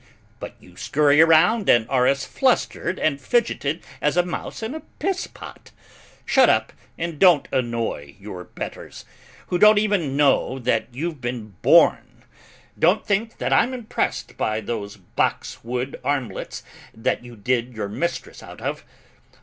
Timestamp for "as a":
4.01-4.23